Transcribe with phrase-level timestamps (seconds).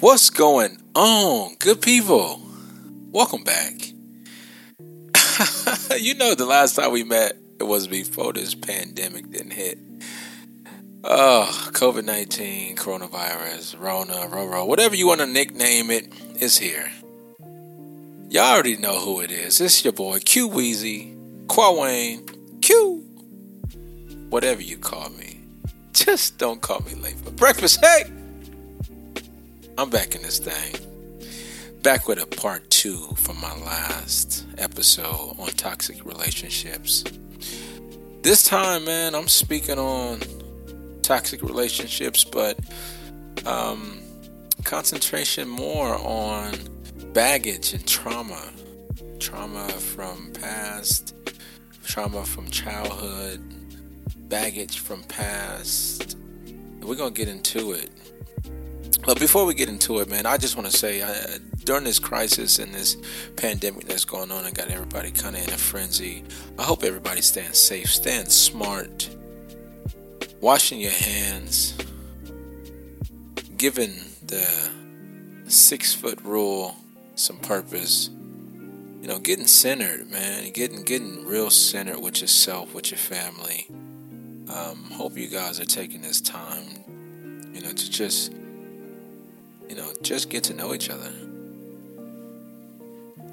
[0.00, 2.40] What's going on, good people?
[3.10, 3.72] Welcome back.
[5.98, 9.78] you know, the last time we met, it was before this pandemic didn't hit.
[11.02, 16.90] Oh, COVID 19, coronavirus, Rona, Roro, whatever you want to nickname it, is here.
[18.28, 19.60] Y'all already know who it is.
[19.60, 22.26] It's your boy Q Weezy, Qua Wayne,
[22.60, 23.04] Q,
[24.30, 25.40] whatever you call me.
[25.92, 27.84] Just don't call me late for breakfast.
[27.84, 28.15] Hey!
[29.78, 30.74] I'm back in this thing.
[31.82, 37.04] Back with a part two from my last episode on toxic relationships.
[38.22, 40.20] This time, man, I'm speaking on
[41.02, 42.58] toxic relationships, but
[43.44, 44.00] um,
[44.64, 46.54] concentration more on
[47.12, 48.50] baggage and trauma.
[49.20, 51.14] Trauma from past,
[51.84, 53.42] trauma from childhood,
[54.30, 56.16] baggage from past.
[56.80, 57.90] We're going to get into it
[59.04, 61.98] but before we get into it, man, I just want to say uh, during this
[61.98, 62.96] crisis and this
[63.36, 66.24] pandemic that's going on and got everybody kind of in a frenzy,
[66.58, 69.08] I hope everybody's staying safe, staying smart,
[70.40, 71.76] washing your hands,
[73.56, 73.92] giving
[74.24, 74.70] the
[75.46, 76.76] six foot rule
[77.14, 78.10] some purpose.
[79.00, 83.68] You know, getting centered, man, getting getting real centered with yourself, with your family.
[84.48, 86.64] Um, hope you guys are taking this time,
[87.54, 88.32] you know, to just
[89.68, 91.12] you know, just get to know each other.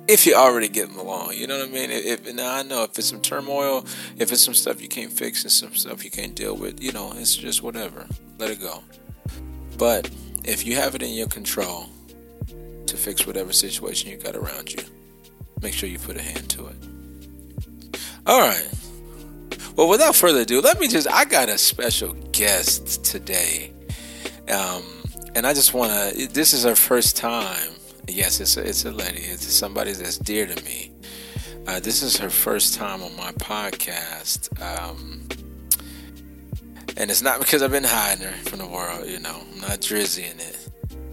[0.07, 1.89] If you're already getting along, you know what I mean.
[1.89, 3.85] If now I know if it's some turmoil,
[4.17, 6.91] if it's some stuff you can't fix and some stuff you can't deal with, you
[6.91, 8.05] know, it's just whatever.
[8.37, 8.83] Let it go.
[9.77, 10.09] But
[10.43, 11.89] if you have it in your control
[12.85, 14.83] to fix whatever situation you got around you,
[15.61, 16.75] make sure you put a hand to it.
[18.25, 18.69] All right.
[19.75, 21.09] Well, without further ado, let me just.
[21.09, 23.71] I got a special guest today.
[24.49, 24.83] Um,
[25.35, 26.27] and I just want to.
[26.27, 27.71] This is her first time.
[28.07, 29.21] Yes, it's a, it's a lady.
[29.21, 30.91] It's somebody that's dear to me.
[31.67, 35.27] Uh, this is her first time on my podcast, um,
[36.97, 39.07] and it's not because I've been hiding her from the world.
[39.07, 40.69] You know, I'm not drizzy in it.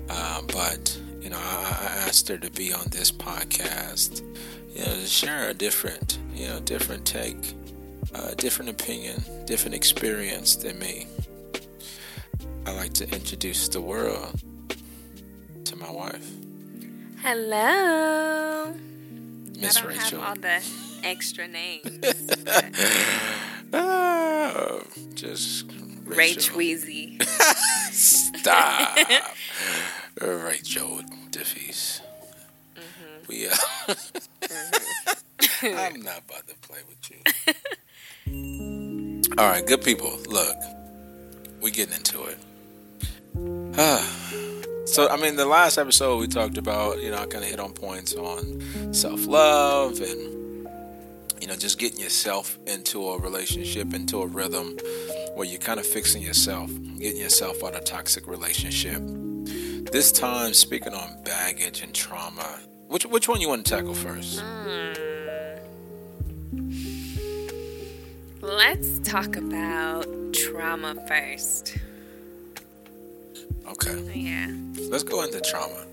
[0.09, 4.23] Uh, but you know, I, I, asked her to be on this podcast.
[4.75, 7.55] You know, to share a different, you know, different take,
[8.15, 11.07] uh, different opinion, different experience than me.
[12.67, 14.41] I like to introduce the world
[15.65, 16.29] to my wife.
[17.23, 18.75] Hello.
[19.59, 20.21] Miss I don't Rachel.
[20.21, 20.63] have all the
[21.03, 21.85] extra names.
[23.73, 24.83] oh,
[25.15, 26.57] just Rach Rachel.
[26.57, 27.19] Wheezy.
[27.93, 28.97] Stop.
[30.21, 31.01] Rachel
[31.31, 32.01] DeFees.
[32.75, 33.27] Mm-hmm.
[33.29, 33.55] We uh,
[35.63, 37.19] I'm not about to play with you.
[39.39, 40.19] All right, good people.
[40.27, 40.57] Look,
[41.61, 42.39] we getting into it.
[43.79, 44.63] Ah.
[44.87, 47.61] so, I mean, the last episode we talked about, you know, I kind of hit
[47.61, 50.69] on points on self love and,
[51.41, 54.79] you know, just getting yourself into a relationship, into a rhythm
[55.35, 59.01] where you're kind of fixing yourself, getting yourself out of a toxic relationship.
[59.93, 64.41] This time, speaking on baggage and trauma, which which one you want to tackle first?
[64.41, 65.20] Hmm.
[68.51, 71.77] Let's talk about trauma first.
[73.65, 73.97] Okay.
[74.13, 74.51] Yeah.
[74.89, 75.87] Let's go into trauma.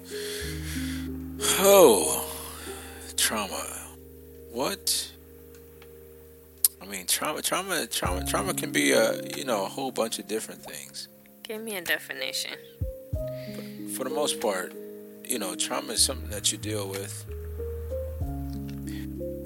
[1.60, 2.28] Oh,
[3.16, 3.64] trauma.
[4.52, 5.12] What?
[6.82, 10.28] I mean, trauma, trauma, trauma, trauma can be a you know a whole bunch of
[10.28, 11.10] different things.
[11.44, 12.58] Give me a definition.
[13.96, 14.74] For the most part,
[15.24, 17.24] you know, trauma is something that you deal with,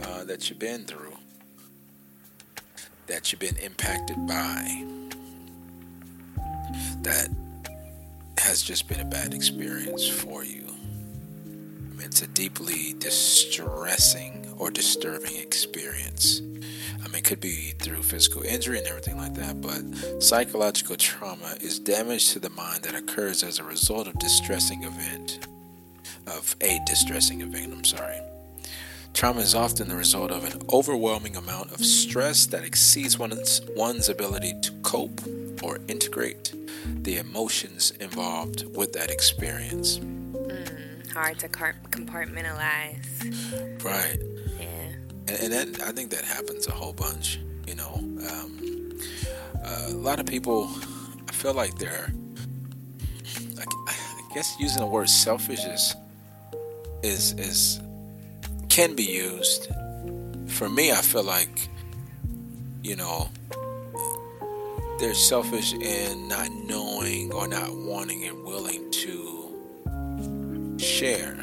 [0.01, 1.10] uh, that you've been through,
[3.11, 4.85] that you've been impacted by,
[7.01, 7.27] that
[8.37, 10.65] has just been a bad experience for you.
[10.65, 16.39] I mean, it's a deeply distressing or disturbing experience.
[17.03, 21.57] I mean, it could be through physical injury and everything like that, but psychological trauma
[21.59, 25.45] is damage to the mind that occurs as a result of distressing event,
[26.27, 28.21] of a distressing event, I'm sorry.
[29.13, 34.09] Trauma is often the result of an overwhelming amount of stress that exceeds one's, one's
[34.09, 35.21] ability to cope
[35.61, 36.53] or integrate
[37.03, 39.99] the emotions involved with that experience.
[39.99, 43.83] Mm, hard to compartmentalize.
[43.83, 44.17] Right.
[44.59, 44.93] Yeah.
[45.27, 47.39] And, and that, I think that happens a whole bunch.
[47.67, 48.91] You know, um,
[49.63, 50.67] uh, a lot of people,
[51.29, 52.11] I feel like they're,
[53.55, 55.95] like, I guess using the word selfish is,
[57.03, 57.79] is, is,
[58.71, 59.67] can be used.
[60.47, 61.67] For me, I feel like,
[62.83, 63.29] you know,
[64.97, 71.35] they're selfish in not knowing or not wanting and willing to share,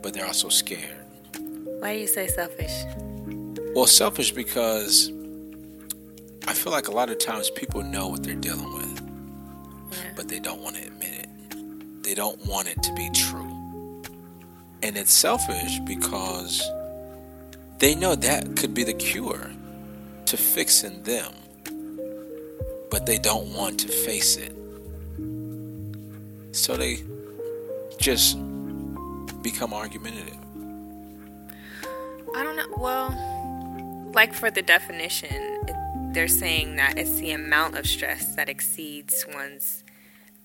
[0.00, 0.94] but they're also scared.
[1.80, 2.84] Why do you say selfish?
[3.74, 5.10] Well, selfish because
[6.46, 9.00] I feel like a lot of times people know what they're dealing with,
[9.90, 10.12] Yeah.
[10.14, 12.02] but they don't want to admit it.
[12.04, 13.47] They don't want it to be true.
[14.82, 16.62] And it's selfish because
[17.78, 19.50] they know that could be the cure
[20.26, 21.32] to fixing them,
[22.90, 24.52] but they don't want to face it.
[26.52, 27.02] So they
[27.98, 28.38] just
[29.42, 30.36] become argumentative.
[32.34, 32.68] I don't know.
[32.76, 35.34] Well, like for the definition,
[35.68, 35.76] it,
[36.12, 39.84] they're saying that it's the amount of stress that exceeds one's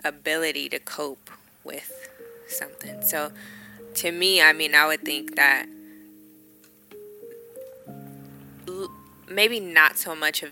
[0.04, 1.30] ability to cope
[1.64, 2.10] with
[2.48, 3.02] something.
[3.02, 3.32] So,
[3.96, 5.68] to me, I mean, I would think that
[8.68, 8.92] l-
[9.30, 10.52] maybe not so much of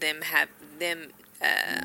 [0.00, 1.12] them have them
[1.42, 1.82] uh,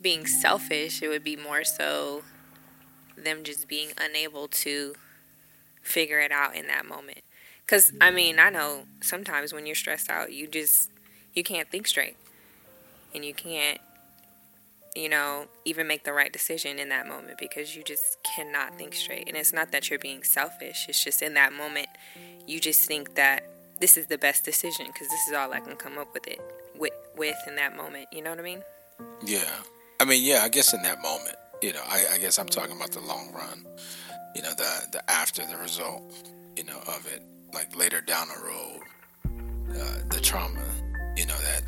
[0.00, 1.02] being selfish.
[1.02, 2.22] It would be more so
[3.16, 4.94] them just being unable to
[5.82, 7.20] figure it out in that moment.
[7.66, 10.90] Cuz I mean, I know sometimes when you're stressed out, you just
[11.34, 12.16] you can't think straight.
[13.14, 13.80] And you can't
[14.94, 18.94] you know, even make the right decision in that moment because you just cannot think
[18.94, 19.26] straight.
[19.28, 20.86] And it's not that you're being selfish.
[20.88, 21.88] It's just in that moment
[22.46, 23.44] you just think that
[23.80, 26.40] this is the best decision because this is all I can come up with it
[26.78, 28.08] with with in that moment.
[28.12, 28.62] You know what I mean?
[29.24, 29.50] Yeah.
[30.00, 32.76] I mean, yeah, I guess in that moment, you know, I, I guess I'm talking
[32.76, 33.64] about the long run,
[34.34, 36.02] you know, the, the after the result,
[36.56, 37.22] you know, of it,
[37.54, 38.80] like later down the road,
[39.80, 40.64] uh, the trauma,
[41.16, 41.62] you know, that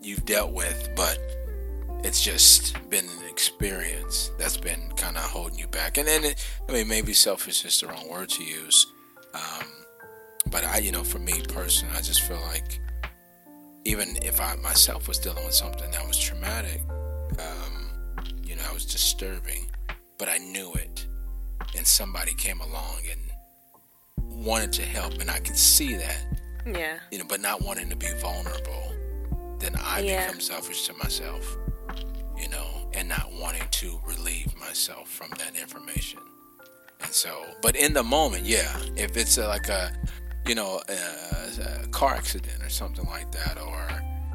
[0.00, 1.18] you've dealt with, but
[2.04, 5.98] it's just been an experience that's been kind of holding you back.
[5.98, 8.86] And then, it, I mean, maybe selfish is the wrong word to use.
[9.34, 9.66] Um,
[10.50, 12.80] but I, you know, for me personally, I just feel like
[13.84, 16.82] even if I myself was dealing with something that was traumatic,
[17.38, 17.88] um,
[18.44, 19.70] you know, I was disturbing,
[20.18, 21.06] but I knew it,
[21.76, 23.20] and somebody came along and
[24.44, 26.26] wanted to help, and I could see that,
[26.66, 26.98] Yeah.
[27.10, 28.92] you know, but not wanting to be vulnerable,
[29.58, 30.26] then I Yeah.
[30.26, 31.56] become selfish to myself,
[32.42, 36.18] you know, and not wanting to relieve myself from that information.
[37.00, 39.92] And so, but in the moment, yeah, if it's a, like a,
[40.46, 43.88] you know, a, a car accident or something like that, or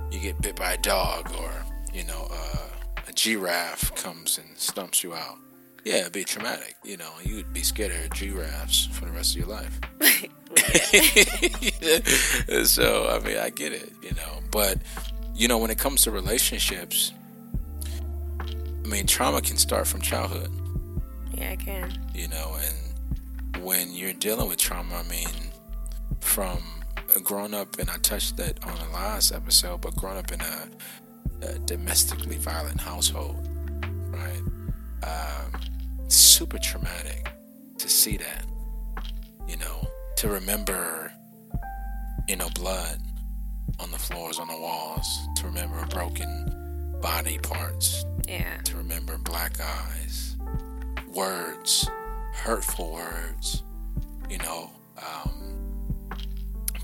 [0.09, 1.51] you get bit by a dog, or
[1.93, 2.69] you know, uh,
[3.07, 5.37] a giraffe comes and stumps you out.
[5.83, 6.75] Yeah, it'd be traumatic.
[6.83, 9.79] You know, you'd be scared of giraffes for the rest of your life.
[12.67, 14.77] so I mean, I get it, you know, but
[15.35, 17.13] you know, when it comes to relationships,
[18.87, 20.49] I mean, trauma can start from childhood,
[21.33, 21.91] Yeah, I can.
[22.15, 25.27] you know, and when you're dealing with trauma, I mean,
[26.21, 26.59] from
[27.23, 30.69] growing up, and I touched that on the last episode, but growing up in a,
[31.49, 33.35] a domestically violent household,
[34.07, 34.41] right?
[35.03, 35.59] Um,
[36.07, 37.29] super traumatic
[37.79, 38.45] to see that,
[39.49, 39.85] you know,
[40.15, 41.11] to remember,
[42.29, 42.99] you know, blood
[43.81, 48.57] on the floors, on the walls, to remember broken body parts, Yeah.
[48.65, 50.35] to remember black eyes,
[51.13, 51.89] words,
[52.33, 53.63] hurtful words,
[54.29, 55.57] you know, um,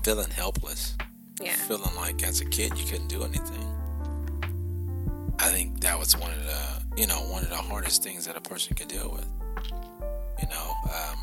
[0.02, 0.96] feeling helpless,
[1.40, 1.54] Yeah.
[1.68, 3.70] feeling like as a kid you couldn't do anything.
[5.38, 8.36] I think that was one of the, you know, one of the hardest things that
[8.36, 9.26] a person can deal with.
[10.40, 11.18] You know, um,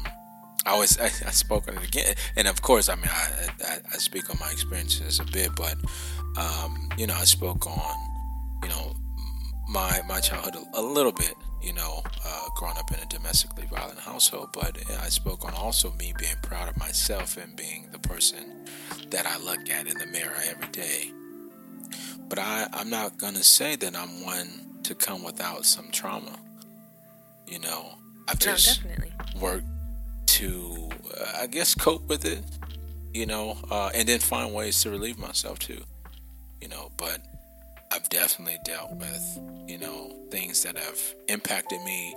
[0.65, 3.77] I always I, I spoke on it again, and of course, I mean, I, I,
[3.93, 5.75] I speak on my experiences a bit, but
[6.38, 7.95] um, you know, I spoke on,
[8.63, 8.95] you know,
[9.71, 13.65] my my childhood a, a little bit, you know, uh, growing up in a domestically
[13.65, 17.99] violent household, but I spoke on also me being proud of myself and being the
[17.99, 18.67] person
[19.09, 21.11] that I look at in the mirror every day.
[22.27, 26.37] But I, I'm not gonna say that I'm one to come without some trauma.
[27.47, 27.95] You know,
[28.27, 29.13] I've just definitely.
[29.39, 29.65] worked
[30.27, 32.43] to, uh, I guess, cope with it.
[33.13, 35.83] You know, uh, and then find ways to relieve myself too.
[36.61, 37.19] You know, but
[37.91, 42.15] I've definitely dealt with, you know, things that have impacted me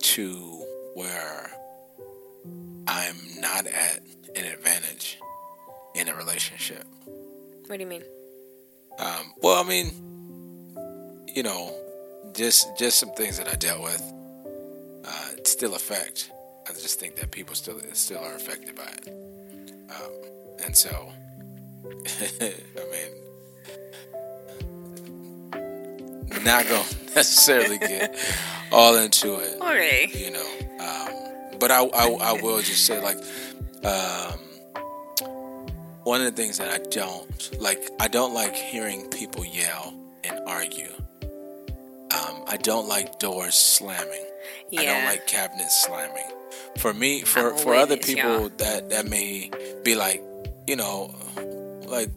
[0.00, 1.50] to where
[2.86, 4.00] I'm not at
[4.34, 5.18] an advantage
[5.94, 6.84] in a relationship.
[7.66, 8.02] What do you mean?
[8.98, 9.92] Um, well, I mean,
[11.34, 11.74] you know,
[12.34, 14.02] just just some things that I dealt with
[15.04, 16.30] uh, still affect.
[16.66, 19.08] I just think that people still still are affected by it,
[19.90, 20.12] um,
[20.64, 20.90] and so
[22.40, 22.54] I
[22.90, 23.27] mean,
[26.44, 26.84] not gonna
[27.16, 28.16] necessarily get
[28.72, 30.10] all into it Okay.
[30.14, 30.46] you know.
[30.80, 33.18] Um, but I, I, I will just say, like,
[33.84, 34.38] um,
[36.04, 39.92] one of the things that I don't like, I don't like hearing people yell
[40.24, 40.88] and argue.
[41.22, 44.24] Um, I don't like doors slamming.
[44.70, 44.80] Yeah.
[44.80, 46.24] I don't like cabinets slamming.
[46.78, 49.50] For me, for for other people that that may
[49.84, 50.22] be like,
[50.66, 51.14] you know,
[51.86, 52.10] like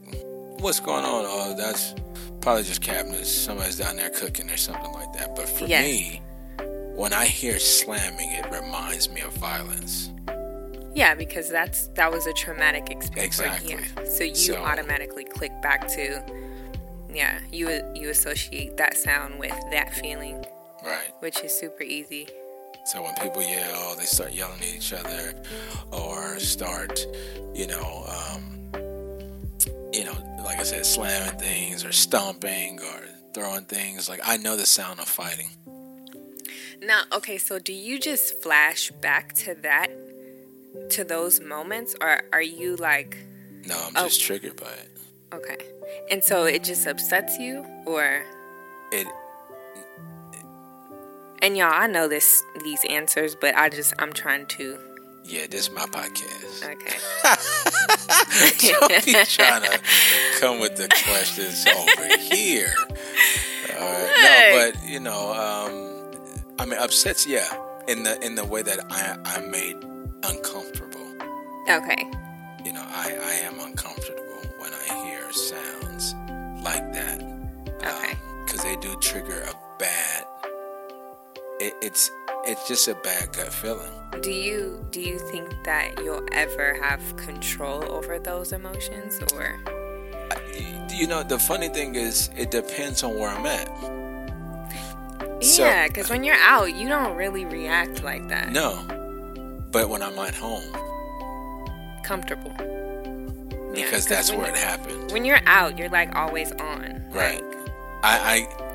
[0.59, 1.25] what's going on?
[1.27, 1.93] Oh, that's
[2.41, 3.29] probably just cabinets.
[3.31, 5.36] Somebody's down there cooking or something like that.
[5.36, 5.83] But for Yes.
[5.86, 6.21] me,
[6.95, 10.10] when I hear slamming, it reminds me of violence.
[10.93, 13.39] Yeah, because that's that was a traumatic experience.
[13.39, 13.75] Exactly.
[13.75, 14.03] Yeah.
[14.10, 16.21] So you So- automatically click back to,
[17.13, 20.45] yeah, you you associate that sound with that feeling,
[20.83, 21.13] Right.
[21.21, 22.27] which is super easy.
[22.86, 25.36] So when people yell, they start yelling at each other,
[25.91, 27.05] or start,
[27.53, 28.61] you know, um,
[30.13, 33.01] know, like I said, slamming things or stomping or
[33.34, 34.10] throwing things.
[34.10, 35.50] Like I know the sound of fighting.
[36.82, 39.88] Now, okay, so do you just flash back to that,
[40.91, 43.18] to those moments, or are you like,
[43.68, 44.03] No, I'm Oh.
[44.08, 44.89] just triggered by it.
[45.34, 45.58] okay,
[46.10, 48.24] and so it just upsets you, or?
[48.91, 49.06] It
[51.44, 54.77] And y'all, I know this these answers, but I just I'm trying to.
[55.24, 56.63] yeah, this is my podcast.
[56.63, 56.98] Okay.
[58.60, 59.79] Don't be trying to
[60.39, 62.74] come with the questions over here.
[63.69, 64.12] Right.
[64.21, 67.25] No, but you know, um, I mean, upsets.
[67.25, 67.48] Yeah,
[67.88, 69.77] in the in the way that I I'm made
[70.24, 71.07] uncomfortable.
[71.69, 72.10] Okay.
[72.65, 76.13] You know, I I am uncomfortable when I hear sounds
[76.63, 77.21] like that.
[77.83, 78.13] Okay.
[78.45, 80.25] Because they do trigger a bad.
[81.60, 82.10] It, it's
[82.45, 83.91] it's just a bad gut feeling.
[84.21, 89.60] Do you do you think that you'll ever have control over those emotions, or?
[90.89, 93.69] You know, the funny thing is, it depends on where I'm at.
[95.41, 98.51] Yeah, because when you're out, you don't really react like that.
[98.51, 98.83] No,
[99.71, 100.63] but when I'm at home,
[102.03, 102.53] Comfortable.
[103.74, 105.13] Yeah, that's where it happens.
[105.13, 107.03] When you're out, you're like always on.
[107.12, 107.41] Right.
[107.41, 107.69] Like,
[108.03, 108.70] I, I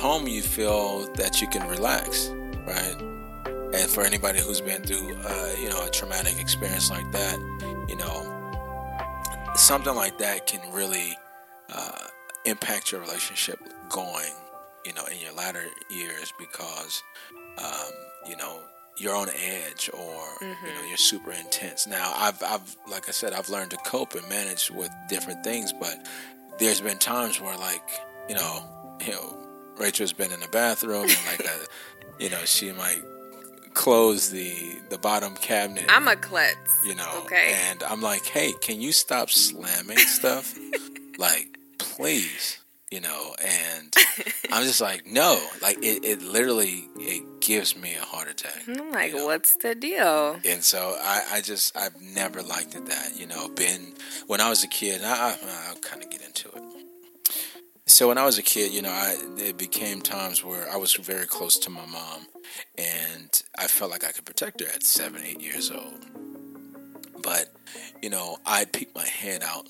[0.00, 2.30] home you feel that you can relax,
[2.66, 2.96] right?
[3.74, 7.38] And for anybody who's been through, uh, you know, a traumatic experience like that,
[7.86, 11.16] you know, something like that can really
[11.72, 12.06] uh,
[12.46, 14.32] impact your relationship going,
[14.86, 17.02] you know, in your latter years because,
[17.58, 17.92] um,
[18.26, 18.58] you know,
[18.96, 21.86] you're on edge or you know you're super intense.
[21.86, 25.72] Now, I've, I've, like I said, I've learned to cope and manage with different things,
[25.72, 26.06] but
[26.58, 27.82] there's been times where, like,
[28.28, 28.64] you know,
[29.06, 29.49] you know,
[29.80, 33.02] Rachel's been in the bathroom and like, a, you know, she might
[33.74, 34.54] close the
[34.90, 35.84] the bottom cabinet.
[35.88, 36.56] I'm a klutz.
[36.86, 37.54] you know, Okay.
[37.70, 40.54] and I'm like, hey, can you stop slamming stuff?
[41.18, 42.58] like, please,
[42.90, 43.94] you know, and
[44.52, 48.62] I'm just like, no, like it, it literally it gives me a heart attack.
[48.68, 49.26] I'm like, you know?
[49.26, 50.38] what's the deal?
[50.44, 53.94] And so I, I just I've never liked it that you know been
[54.26, 55.00] when I was a kid.
[55.04, 55.36] I, I
[55.68, 56.62] I'll kind of get into it.
[58.00, 60.94] So when I was a kid, you know, I it became times where I was
[60.94, 62.26] very close to my mom,
[62.78, 66.06] and I felt like I could protect her at seven, eight years old.
[67.22, 67.52] But
[68.00, 69.66] you know, I'd peek my head out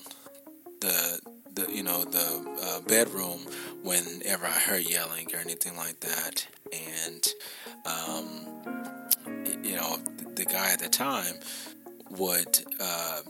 [0.79, 1.19] the
[1.55, 3.41] the you know the uh, bedroom
[3.83, 7.27] whenever I heard yelling or anything like that, and
[7.85, 9.97] um, you know,
[10.35, 11.35] the guy at the time
[12.11, 13.23] would, uh,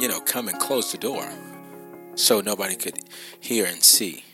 [0.00, 1.30] you know, come and close the door
[2.18, 2.98] so nobody could
[3.40, 4.24] hear and see.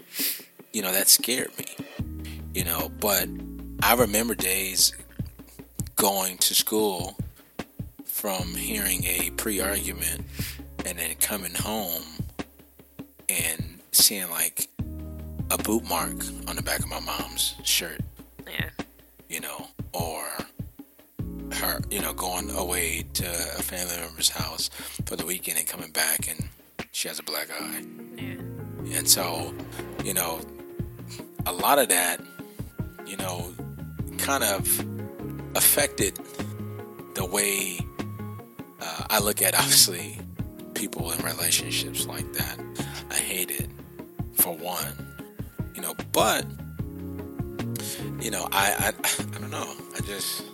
[0.72, 1.66] You know, that scared me.
[2.54, 3.28] You know, but
[3.82, 4.92] I remember days
[5.96, 7.16] going to school
[8.04, 10.22] from hearing a pre argument
[10.86, 12.02] and then coming home
[13.28, 14.68] and seeing like
[15.50, 16.16] a boot mark
[16.48, 18.00] on the back of my mom's shirt
[18.46, 18.70] Yeah.
[19.28, 20.24] you know, or
[21.52, 24.68] her, you know, going away to a family member's house
[25.06, 26.48] for the weekend and coming back and
[26.94, 27.84] she has a black eye.
[28.16, 28.98] Yeah.
[28.98, 29.52] And so,
[30.04, 30.40] you know,
[31.44, 32.20] a lot of that,
[33.04, 33.52] you know,
[34.16, 34.86] kind of
[35.56, 36.16] affected
[37.16, 37.80] the way
[38.80, 40.20] uh, I look at obviously
[40.74, 42.60] people in relationships like that.
[43.10, 43.68] I hate it
[44.34, 44.94] for one,
[45.74, 46.46] you know, but
[48.20, 48.92] you know, I, I
[49.36, 49.74] I don't know.
[49.96, 50.44] I just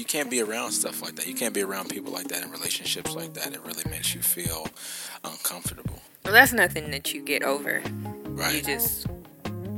[0.00, 1.26] you can't be around stuff like that.
[1.26, 3.52] You can't be around people like that in relationships like that.
[3.52, 4.66] It really makes you feel
[5.24, 7.82] uncomfortable, Well, that's nothing that you get over.
[8.24, 8.54] Right.
[8.56, 9.06] You just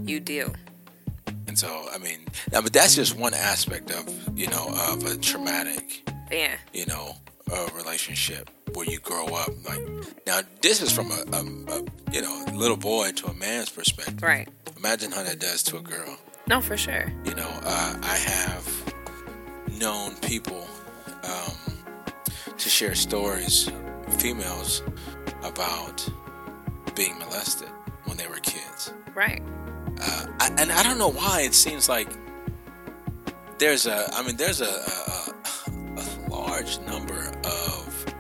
[0.07, 0.55] you deal.
[1.49, 2.21] And so, I mean,
[2.53, 4.05] now, but that's just one aspect of
[4.39, 6.55] you know of a traumatic Yeah.
[6.73, 7.17] you know
[7.53, 9.51] uh, relationship where you grow up.
[9.69, 9.83] Like
[10.27, 11.41] now, this is from a, a,
[11.77, 14.23] a you know little boy to a man's perspective.
[14.23, 14.49] Right.
[14.79, 16.17] Imagine how that does to a girl.
[16.47, 17.13] No, for sure.
[17.25, 18.82] You know, uh, I have
[19.83, 20.65] known people
[21.25, 21.57] um,
[22.57, 23.69] to share stories,
[24.19, 24.81] females,
[25.43, 26.09] about
[26.95, 27.69] being molested
[28.05, 28.93] when they were kids.
[29.13, 29.43] Right.
[30.01, 32.09] Uh, I, and I don't know why it seems like
[33.59, 34.09] there's a.
[34.15, 35.35] I mean, there's a, a,
[36.01, 38.15] a large number of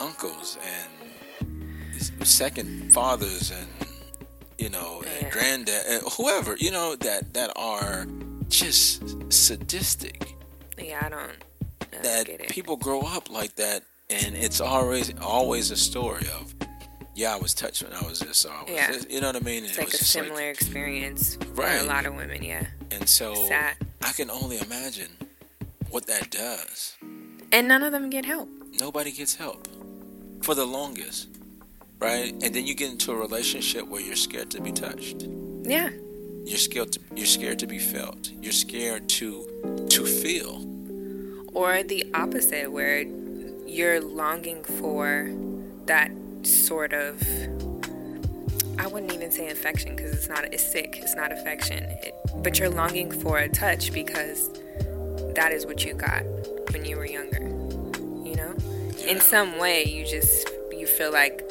[0.00, 3.68] uncles and second fathers and
[4.58, 5.10] you know Yeah.
[5.24, 8.06] and granddad and whoever you know that that are
[8.48, 10.34] just sadistic
[10.78, 15.70] Yeah, I don't, I don't that people grow up like that and it's always always
[15.70, 16.54] a story of
[17.14, 18.92] yeah i was touched when i was this or I was Yeah.
[18.92, 21.80] this, you know what i mean And it's it like a similar experience for Right.
[21.80, 22.42] a lot of women.
[22.42, 23.76] Yeah, and so sad.
[24.02, 25.10] i can only imagine
[25.90, 26.96] what that does
[27.52, 28.48] and none of them get help.
[28.80, 29.66] nobody gets help
[30.42, 31.28] for the longest
[31.98, 35.24] right and then you get into a relationship where you're scared to be touched
[35.64, 35.90] Yeah,
[36.46, 39.46] you're scared to, you're scared to be felt you're scared to
[39.90, 40.66] to feel
[41.56, 43.00] or the opposite, where
[43.66, 45.30] you're longing for
[45.86, 46.12] that
[46.42, 47.18] sort of.
[48.78, 50.52] I wouldn't even say affection because it's not.
[50.52, 50.98] It's sick.
[51.00, 51.84] It's not affection.
[51.84, 54.50] It, but you're longing for a touch because
[55.34, 56.24] that is what you got
[56.72, 57.40] when you were younger.
[57.40, 58.54] You know,
[59.06, 61.42] in some way, you just you feel like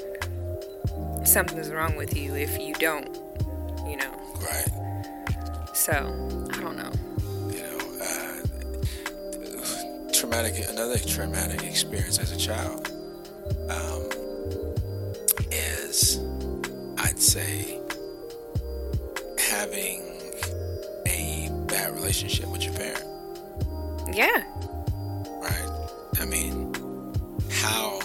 [1.24, 3.10] something's wrong with you if you don't.
[3.88, 4.85] You know, right
[5.76, 5.94] so
[6.52, 6.92] I don't know.
[7.52, 8.38] you know, uh,
[10.14, 12.92] traumatic, another traumatic experience as a child
[13.70, 14.10] um,
[15.52, 16.20] is,
[16.98, 17.80] I'd say,
[19.38, 20.02] having
[21.08, 23.04] a bad relationship with your parent,
[24.14, 24.44] Yeah,
[25.42, 25.70] right?
[26.20, 26.74] I mean,
[27.52, 28.00] how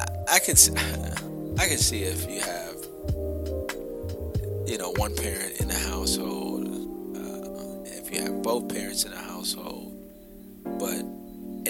[0.00, 0.56] I, I can,
[1.58, 2.61] I can see if you have,
[4.98, 6.66] one parent in the household,
[7.16, 9.94] uh, if you have both parents in the household,
[10.78, 11.00] but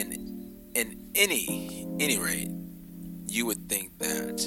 [0.01, 2.51] in in any any rate,
[3.27, 4.41] you would think that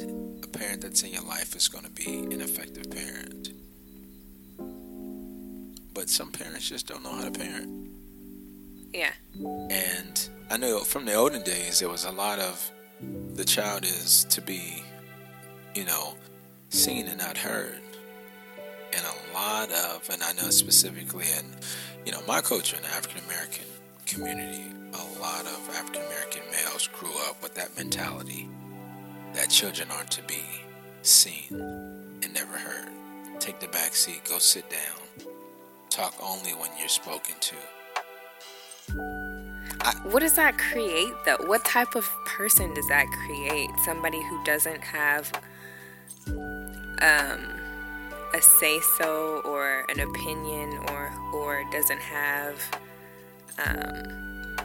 [0.44, 3.50] a parent that's in your life is going to be an effective parent.
[5.94, 7.90] But some parents just don't know how to parent.
[8.94, 9.14] yeah,
[9.70, 12.72] And I know from the olden days, there was a lot of
[13.34, 14.84] the child is to be,
[15.74, 16.16] you know,
[16.70, 17.80] seen and not heard.
[19.04, 21.46] A lot of, and I know specifically in,
[22.06, 23.66] you know, my culture in the African American
[24.06, 28.48] community, a lot of African American males grew up with that mentality
[29.34, 30.44] that children aren't to be
[31.02, 32.90] seen and never heard.
[33.40, 35.28] Take the back seat, go sit down,
[35.90, 37.56] talk only when you're spoken to.
[40.04, 41.38] What does that create though?
[41.46, 43.70] What type of person does that create?
[43.84, 45.32] Somebody who doesn't have
[47.02, 47.65] um,
[48.36, 52.60] a say so or an opinion or or doesn't have
[53.58, 54.58] um,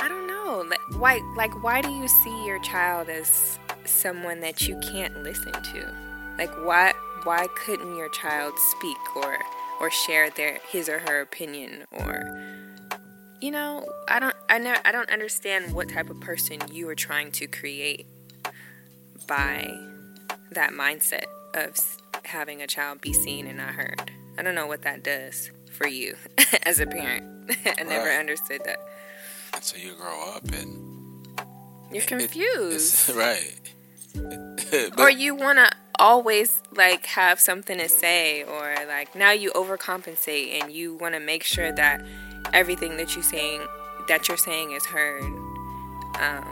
[0.00, 0.64] I don't know.
[0.68, 5.52] Like why like why do you see your child as someone that you can't listen
[5.52, 5.94] to?
[6.38, 9.36] Like why why couldn't your child speak or
[9.78, 12.40] or share their his or her opinion or
[13.42, 16.94] you know, I don't I know I don't understand what type of person you are
[16.94, 18.06] trying to create
[19.26, 19.76] by
[20.52, 21.76] that mindset of
[22.24, 24.10] having a child be seen and not heard.
[24.38, 26.16] I don't know what that does for you
[26.64, 27.24] as a parent.
[27.78, 28.18] I never Right.
[28.18, 28.78] understood that.
[29.60, 31.26] So you grow up and
[31.92, 33.08] You're confused.
[33.08, 33.58] it's, right.
[34.14, 39.50] but, or you want to always like have something to say or like now you
[39.52, 42.02] overcompensate and you want to make sure that
[42.52, 43.60] everything that you saying
[44.08, 45.22] that you're saying is heard
[46.20, 46.44] um,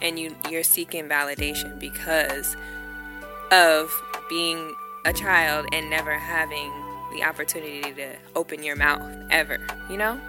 [0.00, 2.56] and you you're seeking validation because
[3.52, 3.90] of
[4.28, 6.70] being a child and never having
[7.12, 9.58] the opportunity to open your mouth ever
[9.90, 10.20] you know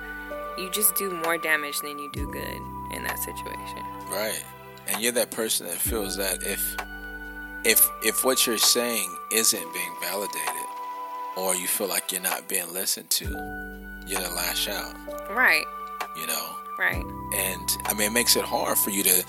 [0.57, 2.61] you just do more damage than you do good
[2.95, 4.43] in that situation right.
[4.87, 6.75] And you're that person that feels that if
[7.63, 10.65] if if what you're saying isn't being validated
[11.37, 13.25] or you feel like you're not being listened to,
[14.07, 14.95] you're gonna lash out,
[15.29, 15.65] right
[16.17, 16.55] you know.
[16.79, 19.25] Right And I mean, it makes it hard for you to,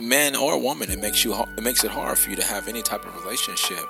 [0.00, 2.82] man or woman, it makes you it makes it hard for you to have any
[2.82, 3.86] type of relationship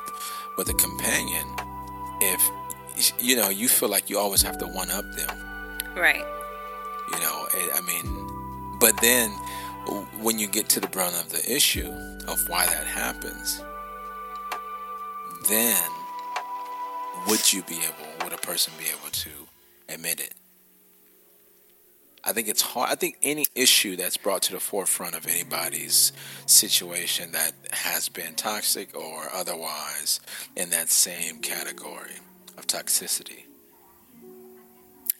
[0.58, 1.46] with a companion
[2.20, 2.40] if
[3.18, 5.36] you know you feel like you always have to one up them.
[5.96, 6.24] right
[7.12, 8.06] You know, I mean,
[8.80, 9.30] but then
[10.20, 11.90] when you get to the brunt of the issue
[12.26, 13.62] of why that happens,
[15.48, 15.76] then
[17.28, 19.30] would you be able, would a person be able to
[19.88, 20.34] admit it?
[22.26, 22.90] I think it's hard.
[22.90, 26.12] I think any issue that's brought to the forefront of anybody's
[26.46, 30.20] situation that has been toxic or otherwise
[30.56, 32.16] in that same category
[32.56, 33.44] of toxicity.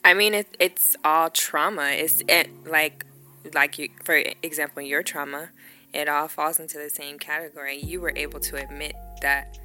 [0.03, 1.89] I mean, it, it's all trauma.
[1.89, 3.05] It's it, like,
[3.53, 5.49] like you, for example, your trauma.
[5.93, 7.77] It all falls into the same category.
[7.77, 9.57] You were able to admit that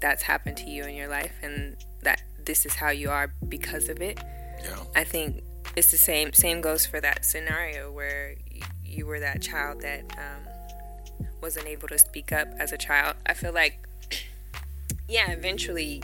[0.00, 3.88] that's happened to you in your life, and that this is how you are because
[3.88, 4.18] of it.
[4.64, 4.78] Yeah.
[4.96, 5.42] I think
[5.76, 6.32] it's the same.
[6.32, 11.88] Same goes for that scenario where you, you were that child that um, wasn't able
[11.88, 13.16] to speak up as a child.
[13.26, 13.86] I feel like,
[15.08, 16.02] yeah, eventually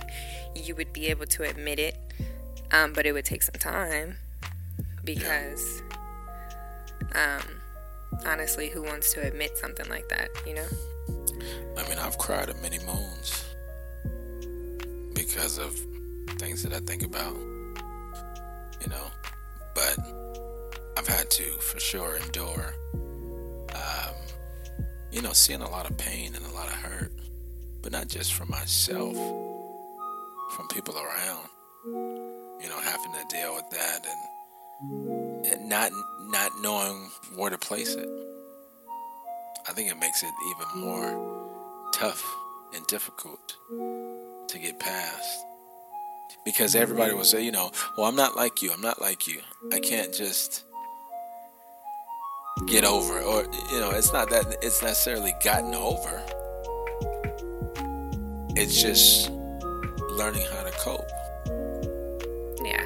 [0.54, 1.96] you would be able to admit it,
[2.72, 4.16] um, but it would take some time
[5.04, 5.82] because,
[7.14, 7.42] um,
[8.26, 10.28] honestly, who wants to admit something like that?
[10.46, 10.68] You know.
[11.76, 13.44] I mean, I've cried at many moons
[15.14, 15.74] because of
[16.38, 19.04] things that I think about, you know.
[19.78, 22.74] But I've had to, for sure, endure,
[23.74, 24.14] um,
[25.12, 27.12] you know, seeing a lot of pain and a lot of hurt,
[27.80, 29.14] but not just for myself,
[30.56, 31.48] from people around.
[32.60, 37.94] You know, having to deal with that and, and not not knowing where to place
[37.94, 38.08] it.
[39.68, 42.24] I think it makes it even more tough
[42.74, 43.54] and difficult
[44.48, 45.38] to get past
[46.44, 48.72] because everybody will say, you know, well, I'm not like you.
[48.72, 49.40] I'm not like you.
[49.72, 50.64] I can't just
[52.66, 53.24] get over it.
[53.24, 56.22] Or, you know, it's not that it's necessarily gotten over.
[58.56, 59.30] It's just
[60.10, 61.08] learning how to cope.
[62.64, 62.84] Yeah.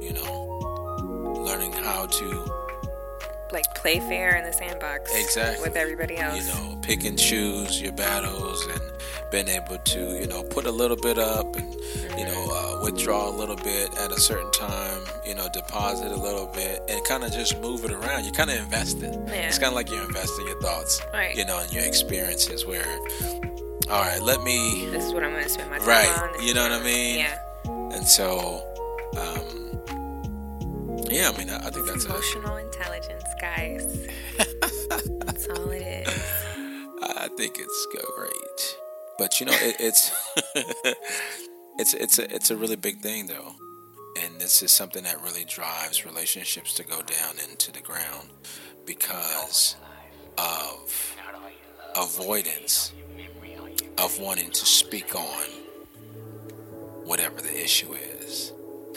[0.00, 2.54] You know, learning how to
[3.52, 6.44] like play fair in the sandbox exactly with everybody else.
[6.44, 8.82] You know, pick and choose your battles and
[9.34, 11.74] been able to, you know, put a little bit up and,
[12.16, 16.16] you know, uh, withdraw a little bit at a certain time, you know, deposit a
[16.16, 18.24] little bit and kind of just move it around.
[18.24, 19.12] You kind of invest it.
[19.26, 19.48] Yeah.
[19.48, 21.36] It's kind of like you're investing your thoughts, right.
[21.36, 22.86] you know, and your experiences where,
[23.90, 24.86] all right, let me.
[24.92, 26.46] This is what I'm going to spend my time right, on.
[26.46, 27.18] You know what I mean?
[27.18, 27.38] Yeah.
[27.66, 28.62] And so,
[29.18, 29.80] um,
[31.10, 34.06] yeah, I mean, I, I think that's emotional a, intelligence, guys.
[35.26, 36.22] that's all it is.
[37.02, 38.78] I think it's great,
[39.18, 40.10] but you know, it, it's
[41.78, 43.54] it's it's a it's a really big thing though,
[44.22, 48.28] and this is something that really drives relationships to go down into the ground
[48.86, 49.76] because
[50.38, 51.16] of
[51.96, 52.92] avoidance
[53.98, 55.48] of wanting to speak on
[57.04, 58.52] whatever the issue is.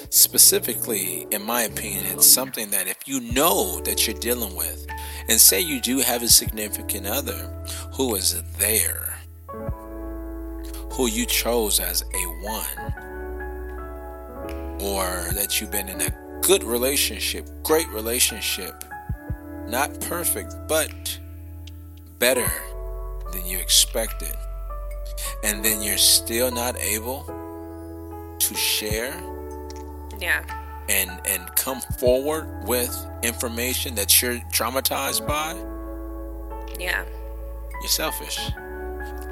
[0.09, 4.87] Specifically, in my opinion, it's something that if you know that you're dealing with,
[5.27, 7.53] and say you do have a significant other
[7.93, 9.19] who is there,
[10.97, 12.65] who you chose as a one,
[14.81, 16.09] or that you've been in a
[16.41, 18.83] good relationship, great relationship,
[19.67, 21.19] not perfect, but
[22.17, 22.51] better
[23.31, 24.35] than you expected,
[25.43, 27.23] and then you're still not able
[28.39, 29.13] to share
[30.19, 30.43] yeah.
[30.89, 35.53] And and come forward with information that you're traumatized by.
[36.79, 37.03] Yeah.
[37.81, 38.39] You're selfish.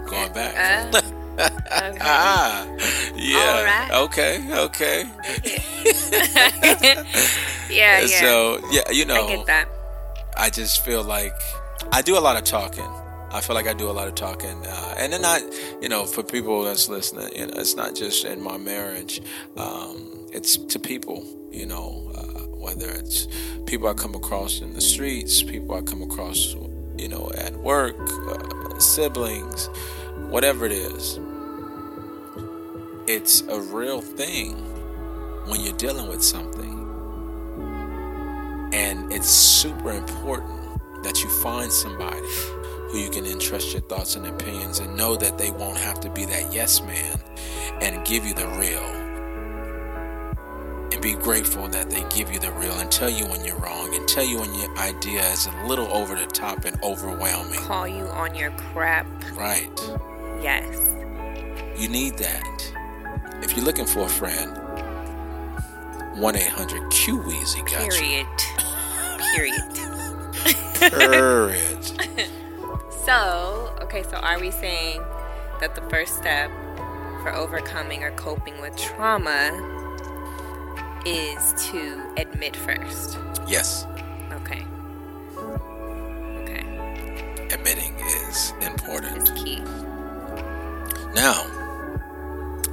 [0.05, 0.93] Going back.
[0.93, 1.01] Uh,
[1.39, 1.97] okay.
[2.01, 2.67] ah,
[3.15, 3.89] yeah.
[3.93, 4.45] Okay.
[4.51, 5.03] Okay.
[7.69, 8.01] yeah.
[8.01, 8.05] Yeah.
[8.05, 9.25] So yeah, you know.
[9.25, 9.69] I get that.
[10.37, 11.33] I just feel like
[11.91, 12.87] I do a lot of talking.
[13.31, 15.41] I feel like I do a lot of talking, uh, and then not,
[15.81, 19.21] you know, for people that's listening, you know, it's not just in my marriage.
[19.57, 22.21] Um, it's to people, you know, uh,
[22.55, 23.27] whether it's
[23.65, 26.55] people I come across in the streets, people I come across,
[26.97, 29.69] you know, at work, uh, siblings,
[30.29, 31.19] whatever it is.
[33.07, 34.55] It's a real thing
[35.47, 36.81] when you're dealing with something.
[38.73, 42.27] And it's super important that you find somebody
[42.89, 46.09] who you can entrust your thoughts and opinions and know that they won't have to
[46.09, 47.19] be that yes man
[47.81, 49.05] and give you the real
[50.91, 53.93] and be grateful that they give you the real and tell you when you're wrong
[53.95, 57.59] and tell you when your idea is a little over the top and overwhelming.
[57.59, 59.07] Call you on your crap.
[59.35, 59.69] Right.
[60.41, 60.95] Yes.
[61.77, 62.73] You need that.
[63.41, 64.55] If you're looking for a friend,
[66.19, 68.27] 1 800 Q Weezy got Period.
[68.29, 68.63] you.
[69.35, 69.75] Period.
[70.91, 71.85] Period.
[73.05, 75.01] so, okay, so are we saying
[75.59, 76.49] that the first step
[77.25, 79.49] for overcoming or coping with trauma
[81.05, 83.17] is to admit first.
[83.47, 83.87] Yes.
[84.31, 84.63] Okay.
[86.43, 87.47] Okay.
[87.51, 89.17] Admitting is important.
[89.17, 89.34] It's key.
[91.15, 91.47] Now,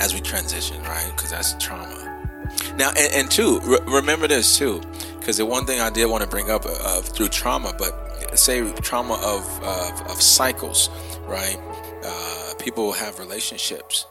[0.00, 1.11] as we transition, right?
[1.14, 1.98] Because that's trauma.
[2.76, 4.83] Now, and, and two, re- remember this too,
[5.18, 8.70] because the one thing I did want to bring up uh, through trauma, but say
[8.83, 10.90] trauma of of, of cycles,
[11.26, 11.57] right?
[12.05, 14.07] Uh, people have relationships,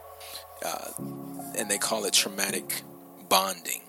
[0.66, 0.92] uh,
[1.58, 2.84] and they call it traumatic
[3.30, 3.82] bonding.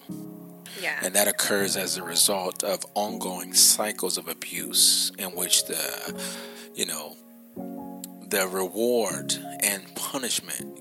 [0.83, 0.99] Yeah.
[1.03, 6.25] And that occurs as a result of ongoing cycles of abuse in which the,
[6.75, 7.17] you know,
[8.33, 10.81] the reward and punishment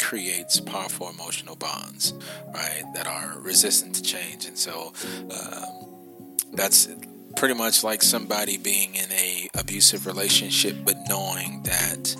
[0.00, 2.14] creates powerful emotional bonds,
[2.54, 4.46] right, that are resistant to change.
[4.46, 4.92] And so
[5.32, 6.88] um, that's
[7.36, 12.16] pretty much like somebody being in a abusive relationship, but knowing that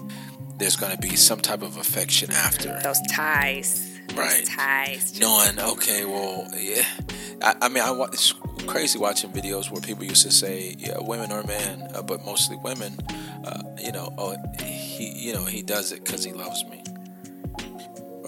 [0.58, 2.80] there's going to be some type of affection after.
[2.82, 3.84] Those ties.
[4.08, 4.44] Those Right.
[4.46, 5.20] ties.
[5.20, 6.82] Knowing, okay, well, yeah.
[7.42, 8.34] I, I mean, I wa- it's
[8.66, 12.56] crazy watching videos where people used to say, yeah, women or men, uh, but mostly
[12.56, 12.98] women.
[13.48, 16.82] Uh, you know, oh, he, you know, he does it because he loves me.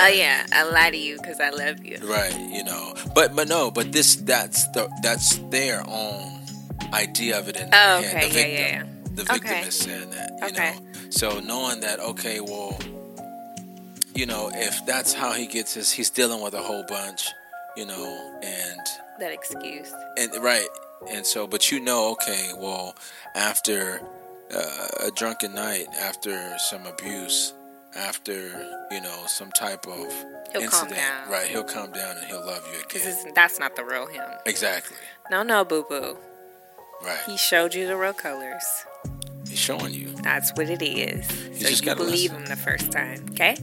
[0.03, 1.99] Oh yeah, I lie to you because I love you.
[2.03, 6.41] Right, you know, but but no, but this that's the that's their own
[6.95, 8.85] idea of it in Oh, okay, The yeah, yeah, yeah.
[9.15, 9.63] the victim Okay.
[9.69, 10.75] is saying that, you Okay.
[10.75, 11.11] know.
[11.11, 12.79] So knowing that, okay, well,
[14.15, 17.29] you know, if that's how he gets his, he's dealing with a whole bunch,
[17.77, 18.81] you know, and
[19.19, 19.93] That excuse.
[20.17, 20.67] and right,
[21.11, 22.95] and so, but you know, okay, well,
[23.35, 24.01] after
[24.55, 27.55] uh, a drunken night, after some abuse,
[27.97, 28.35] after
[28.91, 30.07] you know some type of
[30.53, 31.31] He'll calm incident, down.
[31.31, 31.47] right?
[31.47, 33.33] He'll calm down and he'll love you Because again.
[33.35, 34.29] that's not the real him.
[34.47, 34.97] Exactly.
[35.31, 36.17] No, no, boo boo.
[37.05, 37.19] Right.
[37.27, 38.63] He showed you the real colors.
[39.49, 40.09] He's showing you.
[40.23, 41.27] That's what it is.
[41.27, 42.37] so just you believe listen.
[42.39, 43.57] him the first time, okay?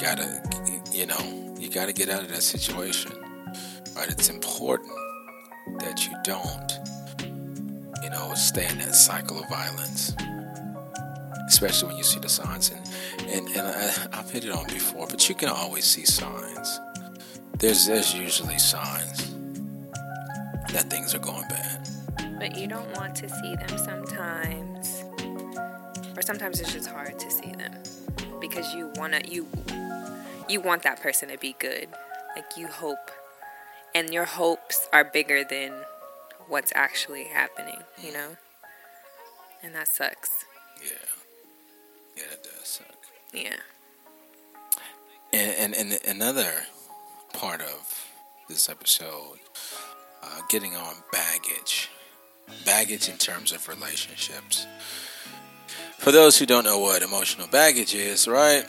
[0.00, 0.42] Gotta,
[0.92, 3.12] you know, you gotta get out of that situation.
[3.96, 4.08] Right.
[4.08, 4.90] It's important
[5.80, 6.79] that you don't,
[8.02, 10.14] you know, stay in that cycle of violence.
[11.46, 12.80] Especially when you see the signs, and
[13.28, 16.80] and, and I, I've hit it on before, but you can always see signs.
[17.58, 19.34] There's there's usually signs
[20.72, 21.88] that things are going bad.
[22.38, 25.04] But you don't want to see them sometimes.
[26.16, 27.74] Or sometimes it's just hard to see them.
[28.40, 29.46] Because you wanna you
[30.48, 31.88] you want that person to be good.
[32.36, 33.10] Like you hope.
[33.94, 35.72] And your hopes are bigger than
[36.50, 38.36] what's actually happening, you know?
[39.62, 40.44] And that sucks.
[40.82, 40.90] Yeah,
[42.16, 42.96] yeah, that does suck.
[43.32, 43.56] Yeah.
[45.32, 46.50] And, and, and another
[47.32, 48.06] part of
[48.48, 49.38] this episode,
[50.22, 51.88] uh, getting on baggage.
[52.66, 54.66] Baggage in terms of relationships.
[55.98, 58.64] For those who don't know what emotional baggage is, right?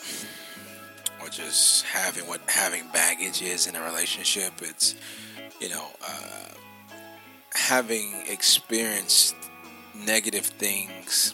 [1.21, 4.93] Or just having what having baggage is in a relationship, it's,
[5.59, 6.49] you know, uh,
[7.53, 9.35] having experienced
[9.95, 11.33] negative things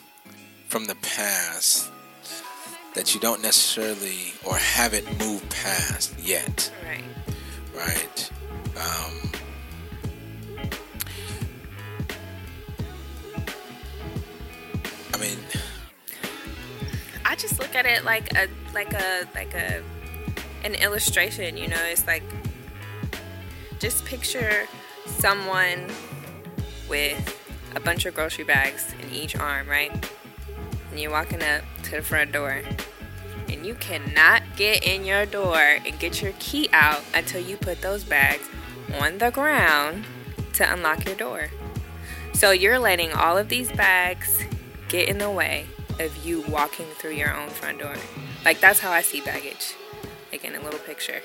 [0.68, 1.90] from the past
[2.96, 7.04] that you don't necessarily or haven't moved past yet, Right.
[7.76, 8.32] right?
[8.76, 9.32] Um,
[15.14, 15.38] I mean,
[17.26, 19.84] I just look at it like a like a like a
[20.64, 22.24] an illustration, you know, it's like
[23.80, 24.68] just picture
[25.08, 25.88] someone
[26.90, 27.36] with
[27.76, 29.92] a bunch of grocery bags in each arm, right?
[30.92, 32.62] And you're walking up to the front door.
[33.50, 37.82] And you cannot get in your door and get your key out until you put
[37.82, 38.48] those bags
[39.00, 40.06] on the ground
[40.54, 41.50] to unlock your door.
[42.34, 44.44] So you're letting all of these bags
[44.90, 45.66] get in the way
[46.00, 47.96] of you walking through your own front door.
[48.46, 49.76] Like that's how I see baggage.
[50.32, 51.22] Like in a little picture.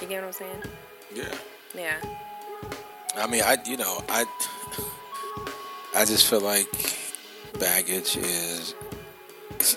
[0.00, 0.62] You get what I'm saying?
[1.14, 1.34] yeah.
[1.74, 1.96] Yeah.
[3.16, 4.24] I mean, I you know, I
[5.94, 6.66] I just feel like
[7.58, 8.74] baggage is.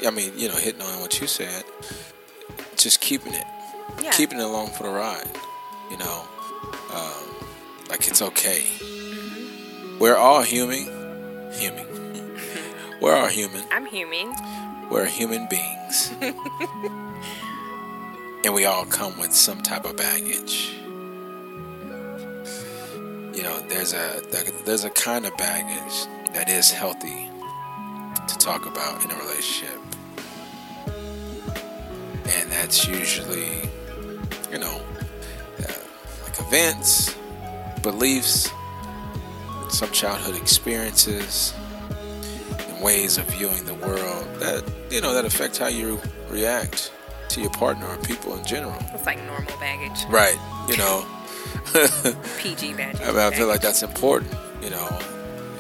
[0.05, 1.63] I mean, you know, hitting on what you said,
[2.75, 3.45] just keeping it,
[4.01, 4.09] Yeah.
[4.11, 5.29] keeping it along for the ride.
[5.91, 6.23] You know,
[6.93, 7.23] um,
[7.89, 8.63] like it's okay.
[9.99, 11.85] We're all human, human.
[13.01, 13.63] We're all human.
[13.71, 14.33] I'm human.
[14.89, 16.11] We're human beings,
[18.43, 20.71] and we all come with some type of baggage.
[23.35, 24.21] You know, there's a
[24.63, 27.29] there's a kind of baggage that is healthy
[28.29, 29.77] to talk about in a relationship,
[30.87, 33.69] and that's usually,
[34.49, 34.81] you know,
[35.59, 35.73] uh,
[36.23, 37.13] like events,
[37.83, 38.49] beliefs,
[39.67, 41.53] some childhood experiences,
[42.57, 46.93] and ways of viewing the world that you know that affect how you react
[47.35, 48.77] to your partner or people in general.
[48.93, 50.05] It's like normal baggage.
[50.09, 50.37] Right.
[50.69, 51.05] You know.
[52.39, 53.01] PG baggage.
[53.01, 54.87] I mean, I feel like that's important, you know,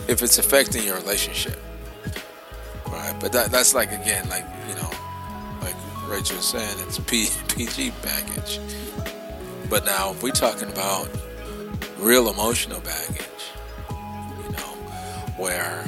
[0.07, 1.59] if it's affecting your relationship,
[2.87, 3.13] right?
[3.19, 4.89] But that that's like again, like you know,
[5.61, 5.75] like
[6.07, 8.59] Rachel was saying, it's P, PG baggage.
[9.69, 11.09] But now, if we're talking about
[11.97, 13.51] real emotional baggage,
[13.89, 14.71] you know,
[15.37, 15.83] where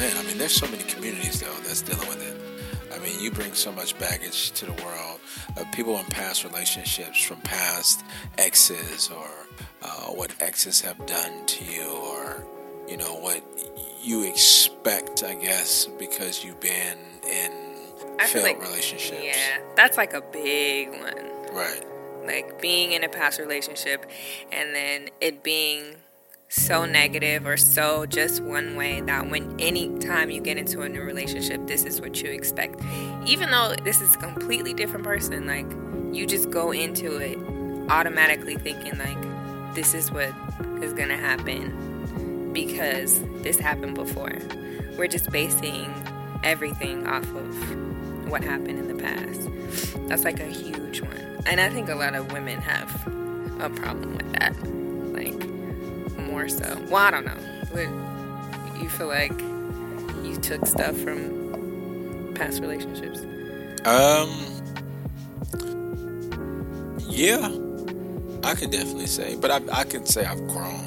[0.00, 2.36] man, I mean, there's so many communities though that's dealing with it.
[2.94, 5.20] I mean, you bring so much baggage to the world
[5.56, 8.02] uh, people in past relationships from past
[8.38, 9.28] exes or
[9.82, 12.44] uh, what exes have done to you or
[12.88, 13.42] you know what
[14.02, 16.98] you expect i guess because you've been
[17.30, 17.52] in
[18.18, 21.54] I failed like, relationships Yeah, that's like a big one.
[21.54, 21.82] right
[22.24, 24.10] Like being in a past relationship
[24.52, 25.96] and then it being
[26.50, 30.88] so negative or so just one way that when any time you get into a
[30.88, 32.80] new relationship, this is what you expect.
[33.24, 35.66] Even though this is a completely different person, like
[36.12, 37.38] you just go into it
[37.88, 40.34] automatically thinking like this is what
[40.82, 44.32] is gonna happen because this happened before.
[44.98, 45.94] We're just basing
[46.42, 49.48] everything off of what happened in the past.
[50.08, 51.42] That's like a huge one.
[51.46, 53.06] And I think a lot of women have
[53.60, 54.52] a problem with that.
[56.40, 56.86] More so.
[56.88, 57.36] Well, I don't know.
[58.80, 59.38] You feel like
[60.24, 63.20] you took stuff from past relationships?
[63.84, 64.30] Um.
[67.00, 67.46] Yeah,
[68.42, 70.82] I could definitely say, but I, I can say I've grown.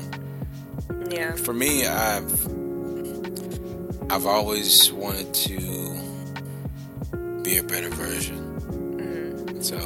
[1.11, 1.35] Yeah.
[1.35, 2.31] For me, I've
[4.11, 5.59] I've always wanted to
[7.43, 9.61] be a better version.
[9.61, 9.77] So,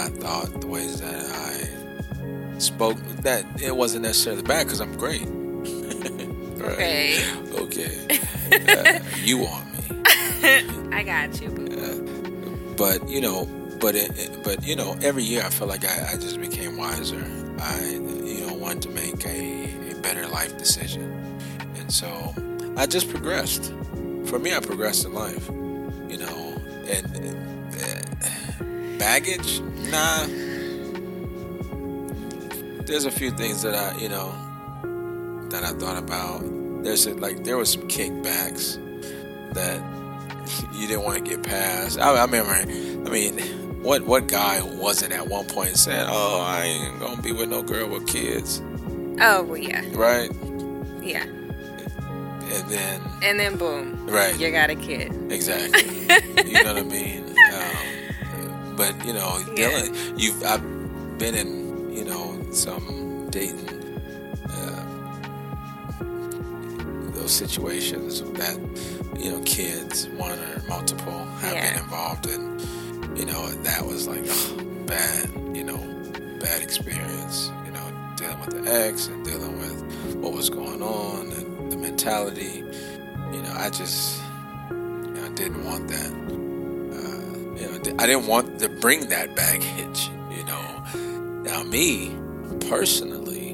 [0.00, 5.22] I thought, the ways that I spoke, that it wasn't necessarily bad because I'm great.
[6.60, 6.78] right?
[7.54, 7.88] Okay.
[8.06, 8.18] Okay.
[8.52, 10.02] Uh, you want me.
[10.92, 11.50] I got you.
[11.50, 12.74] boo.
[12.76, 13.46] but you know,
[13.80, 16.76] but it, it- but you know, every year I feel like I, I just became
[16.76, 17.24] wiser.
[17.60, 21.38] I you know wanted to make a, a better life decision,
[21.76, 22.34] and so
[22.76, 23.72] I just progressed.
[24.26, 25.46] For me, I progressed in life.
[25.48, 27.06] You know, and
[27.76, 29.60] uh, baggage,
[29.90, 30.26] nah.
[32.84, 34.32] There's a few things that I you know
[35.50, 36.42] that I thought about.
[36.82, 38.78] There's a, like there was some kickbacks
[39.54, 39.80] that
[40.74, 41.98] you didn't want to get past.
[41.98, 42.64] I, I remember, I
[43.12, 43.38] mean,
[43.82, 47.62] what what guy wasn't at one point saying, "Oh, I ain't gonna be with no
[47.62, 48.60] girl with kids,"
[49.22, 49.84] Oh, well, yeah.
[49.92, 50.30] right?
[51.02, 51.24] Yeah.
[52.52, 54.06] And then, And then boom.
[54.08, 55.12] right, You got a kid.
[55.30, 55.84] exactly.
[56.50, 57.24] you know what I mean?
[58.80, 59.68] But you know, Yeah.
[59.70, 60.62] Dylan, you've I've
[61.18, 61.50] been in
[61.94, 63.68] you know some dating.
[64.48, 64.84] Uh,
[67.12, 68.56] those situations that
[69.18, 71.72] you know kids one or multiple have Yeah.
[71.74, 72.42] been involved in
[73.16, 74.24] you know that was like
[74.86, 75.76] bad you know
[76.40, 81.30] bad experience you know dealing with the ex and dealing with what was going on
[81.32, 82.64] and the mentality
[83.34, 84.20] you know i just
[84.70, 86.10] know, didn't want that
[87.98, 92.10] i didn't want to bring that baggage you know now me
[92.68, 93.52] personally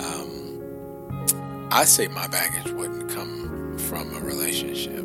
[0.00, 5.04] um, i say my baggage wouldn't come from a relationship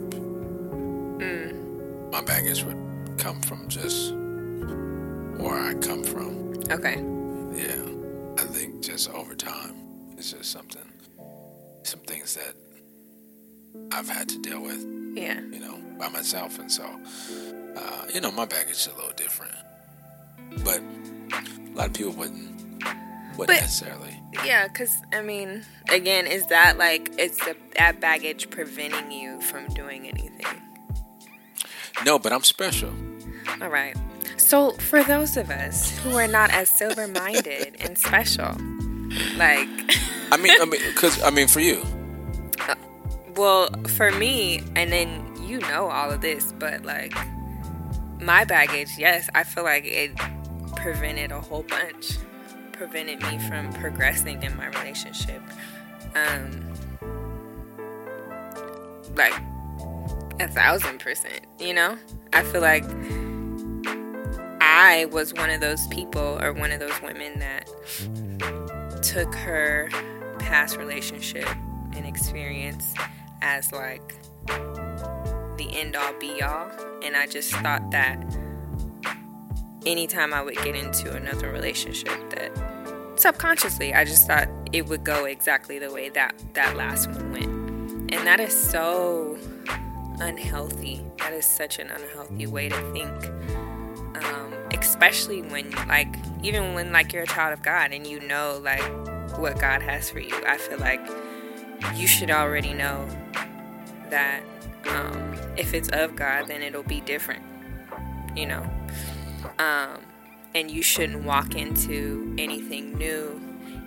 [1.23, 2.11] Mm.
[2.11, 2.77] my baggage would
[3.17, 6.53] come from just where I come from.
[6.69, 6.95] Okay.
[7.55, 7.85] Yeah,
[8.37, 9.75] I think just over time,
[10.17, 10.81] it's just something,
[11.83, 12.55] some things that
[13.91, 14.85] I've had to deal with,
[15.15, 15.39] Yeah.
[15.51, 16.83] you know, by myself, and so,
[17.75, 19.53] uh, you know, my baggage is a little different.
[20.63, 22.51] But a lot of people wouldn't,
[23.38, 24.19] wouldn't But- necessarily.
[24.43, 29.67] Yeah, because, I mean, again, is that like, is the, that baggage preventing you from
[29.75, 30.59] doing anything?
[32.03, 32.91] No, but I'm special.
[33.62, 33.95] All right.
[34.38, 38.55] So, for those of us who are not as silver minded and special,
[39.38, 39.67] like,
[40.31, 41.83] I mean, I mean, because I mean, for you,
[43.36, 47.13] well, for me, and then you know all of this, but like,
[48.25, 50.15] my baggage, yes, I feel like it
[50.75, 52.17] prevented a whole bunch,
[52.71, 55.41] prevented me from progressing in my relationship.
[56.15, 56.73] Um,
[59.15, 59.33] like,
[60.39, 61.97] a thousand percent, you know?
[62.33, 62.83] I feel like
[64.59, 67.67] I was one of those people or one of those women that
[69.03, 69.89] took her
[70.39, 71.47] past relationship
[71.93, 72.93] and experience
[73.41, 74.15] as like
[75.58, 76.69] the end all be all.
[77.04, 78.23] And I just thought that
[79.85, 82.51] anytime I would get into another relationship, that
[83.15, 87.45] subconsciously I just thought it would go exactly the way that that last one went.
[88.13, 89.37] And that is so
[90.19, 91.01] unhealthy.
[91.19, 93.25] That is such an unhealthy way to think.
[94.15, 98.60] Um, especially when, like, even when, like, you're a child of God and you know,
[98.63, 98.83] like,
[99.37, 100.35] what God has for you.
[100.45, 101.01] I feel like
[101.95, 103.08] you should already know
[104.10, 104.43] that
[104.86, 107.44] um, if it's of God, then it'll be different,
[108.36, 108.69] you know?
[109.60, 110.00] Um,
[110.56, 113.42] and you shouldn't walk into anything new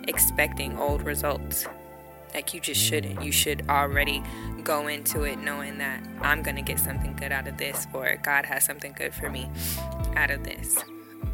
[0.07, 1.67] expecting old results.
[2.33, 3.23] Like you just shouldn't.
[3.23, 4.21] You should already
[4.63, 8.17] go into it knowing that I'm going to get something good out of this or
[8.23, 9.49] God has something good for me
[10.15, 10.77] out of this.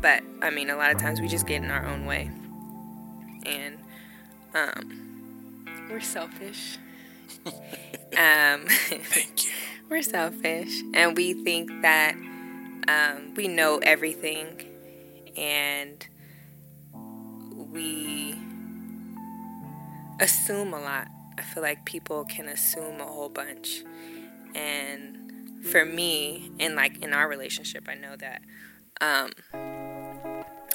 [0.02, 2.32] But I mean, a lot of times we just get in our own way.
[3.46, 3.78] And
[4.54, 5.10] um
[5.90, 6.78] we're selfish.
[8.18, 9.52] um Thank you.
[9.90, 12.16] we're selfish and we think that
[12.88, 14.62] um, we know everything
[15.38, 16.08] and
[17.72, 18.36] we
[20.20, 21.08] assume a lot.
[21.38, 23.84] I feel like people can assume a whole bunch.
[24.56, 28.42] And for me, and like in our relationship, I know that
[29.02, 29.32] um,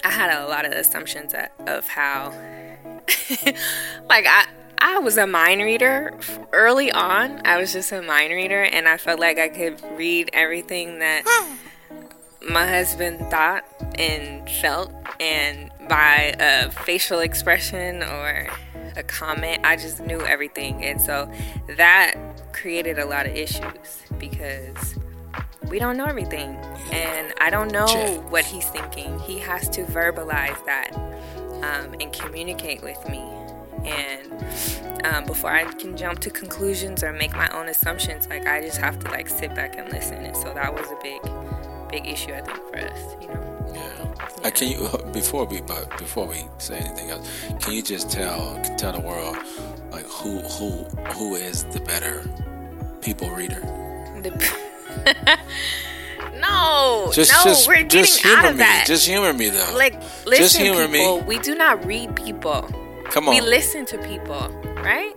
[0.04, 1.34] I had a lot of assumptions
[1.66, 2.30] of how,
[4.08, 4.46] like, I.
[4.80, 6.12] I was a mind reader
[6.52, 7.42] early on.
[7.44, 11.24] I was just a mind reader, and I felt like I could read everything that
[12.48, 13.64] my husband thought
[13.96, 18.48] and felt, and by a facial expression or
[18.96, 20.84] a comment, I just knew everything.
[20.84, 21.30] And so
[21.76, 22.14] that
[22.52, 24.96] created a lot of issues because
[25.68, 26.56] we don't know everything.
[26.92, 27.86] And I don't know
[28.30, 29.18] what he's thinking.
[29.20, 30.92] He has to verbalize that
[31.62, 33.37] um, and communicate with me.
[33.84, 38.60] And um, before I can jump to conclusions or make my own assumptions, like I
[38.60, 40.24] just have to like sit back and listen.
[40.24, 41.20] And so that was a big,
[41.90, 43.16] big issue I think for us.
[43.20, 43.72] You know.
[43.74, 44.14] Yeah.
[44.44, 47.28] Uh, can you before we but before we say anything else,
[47.60, 49.36] can you just tell tell the world
[49.90, 52.24] like who who who is the better
[53.00, 53.62] people reader?
[56.34, 58.58] no, just, no, just, we're getting just humor out of me.
[58.58, 58.84] that.
[58.86, 59.74] Just humor me though.
[59.76, 59.94] Like,
[60.26, 61.26] listen, just humor people, me.
[61.26, 62.68] we do not read people.
[63.10, 65.14] Come on, we listen to people, right?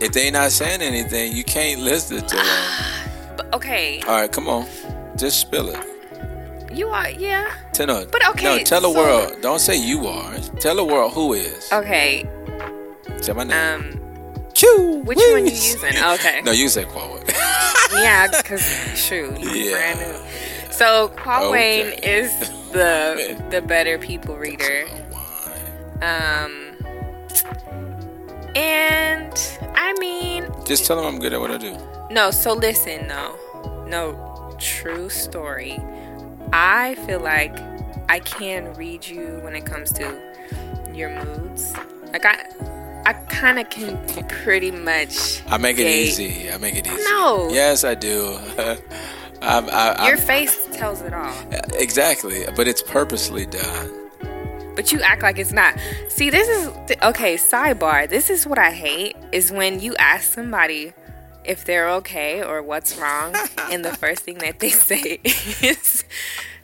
[0.00, 3.36] If they not saying anything, you can't listen to them.
[3.36, 4.00] but, okay.
[4.02, 4.66] All right, come on,
[5.16, 5.86] just spill it.
[6.72, 7.52] You are, yeah.
[7.72, 8.44] Tell no, but okay.
[8.44, 9.40] No, tell the so, world.
[9.42, 10.38] Don't say you are.
[10.60, 11.70] Tell the world who is.
[11.72, 12.28] Okay.
[13.20, 13.80] Say my name.
[13.96, 14.00] Um.
[14.54, 15.02] Chew.
[15.04, 15.96] Which one you using?
[15.96, 16.42] Okay.
[16.44, 17.28] no, you say Quawood.
[17.92, 18.62] yeah, because
[18.96, 19.72] shoot, Yeah.
[19.72, 20.72] brand new.
[20.72, 22.20] So Quawain Okay.
[22.20, 22.32] is
[22.72, 24.86] the the better people reader.
[26.02, 26.69] Um.
[28.56, 29.32] And
[29.74, 31.76] I mean, Just tell them I'm good at what I do.
[32.10, 33.36] No, so listen, no.
[33.86, 35.78] No, true story.
[36.52, 37.56] I feel like
[38.08, 40.20] I can read you when it comes to
[40.92, 41.72] your moods.
[42.12, 42.44] Like I
[43.06, 43.96] I kind of can
[44.28, 46.50] pretty much I make it gauge- easy.
[46.50, 47.02] I make it easy.
[47.04, 47.48] No.
[47.50, 48.36] Yes, I do.
[49.42, 51.32] I'm, I, I'm, Your face tells it all.
[51.74, 53.90] exactly, but it's purposely done.
[54.80, 55.78] But you act like it's not.
[56.08, 56.68] See, this is
[57.02, 58.08] okay, sidebar.
[58.08, 60.94] This is what I hate is when you ask somebody
[61.44, 63.36] if they're okay or what's wrong
[63.70, 66.04] and the first thing that they say is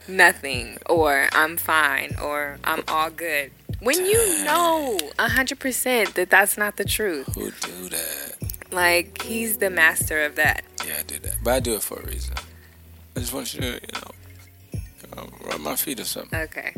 [0.09, 3.51] nothing or I'm fine or I'm all good.
[3.81, 7.35] When you know 100% that that's not the truth.
[7.35, 8.37] Who do that?
[8.73, 10.65] Like he's the master of that.
[10.87, 12.35] Yeah, I do that, but I do it for a reason.
[13.15, 16.41] I just want you to, you know, um, rub my feet or something.
[16.41, 16.73] Okay.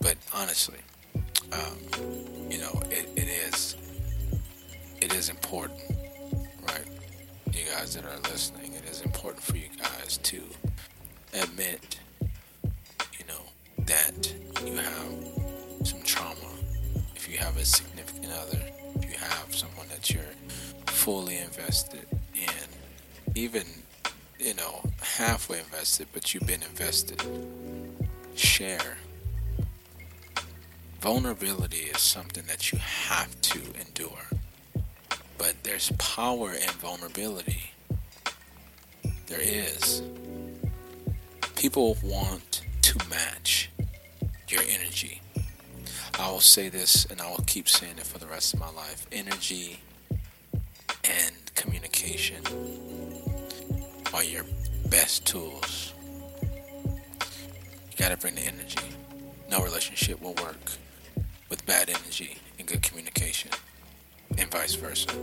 [0.00, 0.78] But honestly,
[1.52, 1.78] um,
[2.50, 3.76] you know, it, it is
[5.00, 5.80] it is important,
[6.62, 6.86] right?
[7.52, 10.42] You guys that are listening, it is important for you guys to
[11.34, 11.98] admit,
[13.18, 13.42] you know,
[13.84, 14.32] that
[14.64, 16.34] you have some trauma.
[17.14, 18.62] If you have a significant other,
[18.96, 20.22] if you have someone that you're
[20.86, 22.68] fully invested in,
[23.34, 23.64] even
[24.38, 27.22] you know halfway invested, but you've been invested.
[28.34, 28.98] Share
[31.00, 34.26] vulnerability is something that you have to endure.
[35.38, 37.70] But there's power in vulnerability.
[39.28, 40.02] There is.
[41.54, 43.70] People want to match
[44.48, 45.20] your energy.
[46.18, 48.70] I will say this and I will keep saying it for the rest of my
[48.70, 49.06] life.
[49.12, 49.80] Energy
[51.04, 52.42] and communication
[54.14, 54.44] are your
[54.88, 55.92] best tools.
[56.42, 58.80] You gotta bring the energy.
[59.50, 60.72] No relationship will work
[61.48, 63.50] with bad energy and good communication,
[64.38, 65.14] and vice versa.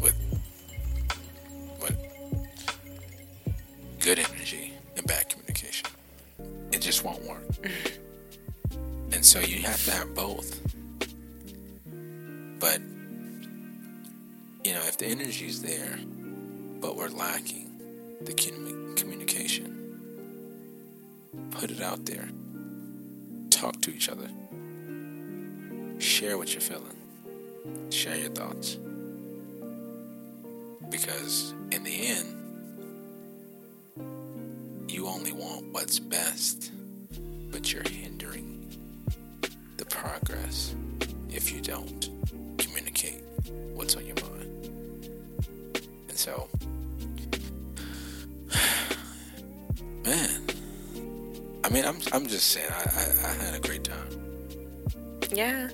[0.00, 0.16] With
[1.82, 1.96] with
[4.00, 5.88] good energy and bad communication,
[6.72, 7.44] it just won't work.
[9.12, 10.60] and so you have to have both.
[12.58, 12.80] But
[14.64, 16.19] you know, if the energy's there, but
[17.00, 17.66] we're lacking
[18.20, 18.34] the
[18.94, 19.74] communication,
[21.50, 22.28] put it out there
[23.60, 24.26] talk to each other.
[25.98, 26.96] Share what you're feeling.
[27.90, 28.78] Share your thoughts.
[30.88, 32.36] Because in the end,
[34.88, 36.72] you only want what's best,
[37.50, 38.66] but you're hindering
[39.76, 40.74] the progress
[41.28, 42.08] if you don't
[42.56, 43.22] communicate
[43.74, 44.16] what's on your
[51.70, 54.08] I mean, I'm I'm just saying, I I, I had a great time.
[55.30, 55.68] Yeah.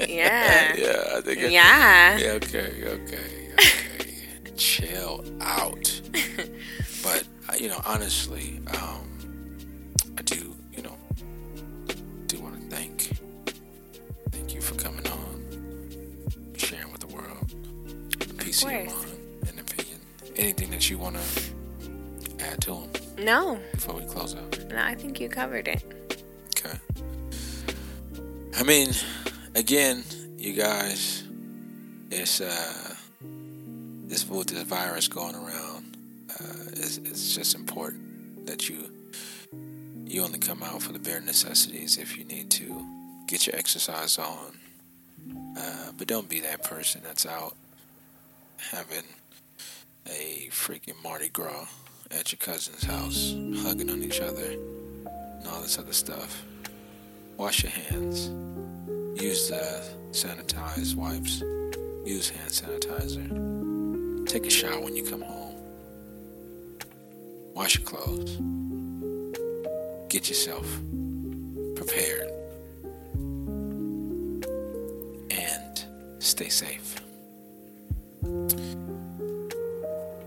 [0.00, 0.74] yeah.
[0.74, 1.38] yeah, I think.
[1.42, 2.16] it- Yeah.
[2.16, 2.30] yeah.
[2.32, 2.82] Okay.
[2.82, 3.52] Okay.
[3.58, 4.52] Okay.
[4.56, 6.00] Chill out.
[7.02, 7.24] but
[7.60, 9.06] you know, honestly, um,
[10.18, 10.54] I do.
[10.74, 10.96] You know,
[12.26, 13.10] do want to thank
[14.30, 17.52] thank you for coming on, sharing with the world
[18.18, 20.00] the piece of, your mind and opinion.
[20.36, 21.55] Anything that you want to add to them
[23.18, 23.58] No.
[23.72, 24.64] before we close out?
[24.68, 25.82] No, I think you covered it.
[26.58, 26.78] Okay.
[28.58, 28.90] I mean,
[29.54, 30.04] again,
[30.36, 31.24] you guys,
[32.10, 32.94] it's uh,
[34.06, 35.96] this with this virus going around.
[36.30, 38.90] Uh, it's, it's just important that you
[40.04, 42.86] you only come out for the bare necessities if you need to
[43.26, 44.58] get your exercise on.
[45.58, 47.56] Uh, but don't be that person that's out
[48.58, 49.02] having
[50.06, 51.66] a freaking Mardi Gras
[52.10, 56.44] at your cousin's house, hugging on each other, and all this other stuff.
[57.36, 58.30] Wash your hands.
[59.20, 59.82] Use the
[60.12, 61.42] sanitized wipes.
[62.04, 64.26] Use hand sanitizer.
[64.26, 65.54] Take a shower when you come home.
[67.54, 68.36] Wash your clothes.
[70.08, 70.66] Get yourself
[71.74, 72.30] prepared.
[75.30, 75.84] And
[76.18, 77.00] stay safe.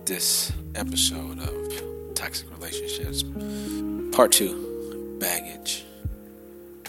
[0.05, 3.23] This episode of Toxic Relationships,
[4.15, 5.83] Part 2 Baggage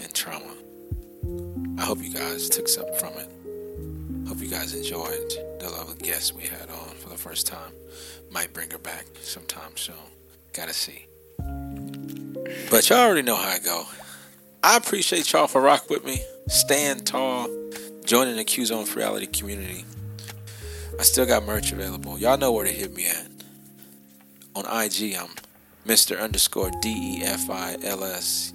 [0.01, 0.53] and Trauma.
[1.77, 3.29] I hope you guys took something from it.
[4.29, 7.73] Hope you guys enjoyed the lovely guest we had on for the first time.
[8.31, 9.95] Might bring her back sometime soon.
[10.53, 11.07] Gotta see.
[12.69, 13.83] But y'all already know how I go.
[14.63, 16.21] I appreciate y'all for rock with me.
[16.47, 17.49] Stand tall.
[18.05, 19.83] Joining the Q Zone Reality community.
[20.97, 22.17] I still got merch available.
[22.17, 23.30] Y'all know where to hit me at.
[24.53, 25.29] On IG, I'm
[25.87, 26.19] Mr.
[26.19, 28.53] underscore D E F I L S.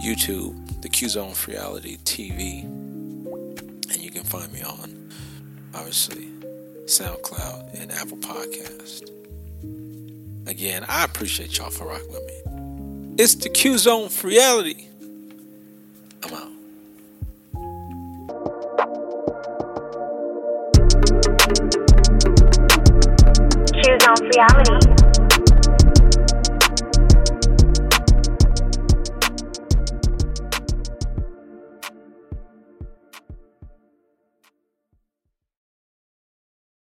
[0.00, 2.62] YouTube, the Q Zone Reality TV.
[2.62, 5.10] And you can find me on,
[5.74, 6.28] obviously,
[6.84, 9.10] SoundCloud and Apple Podcast.
[10.46, 13.14] Again, I appreciate y'all for rocking with me.
[13.22, 14.86] It's the Q Zone Reality.
[16.22, 16.50] I'm out.
[23.72, 24.99] Q Zone reality.